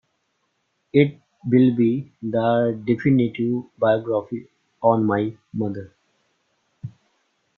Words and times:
It 0.93 1.21
will 1.45 1.75
be 1.75 2.11
the 2.23 2.81
definitive 2.87 3.65
biography 3.77 4.47
on 4.81 5.05
my 5.05 5.37
mother. 5.53 5.93